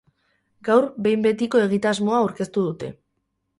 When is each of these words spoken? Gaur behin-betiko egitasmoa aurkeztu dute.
Gaur 0.69 0.87
behin-betiko 1.09 1.63
egitasmoa 1.67 2.19
aurkeztu 2.25 2.67
dute. 2.71 2.93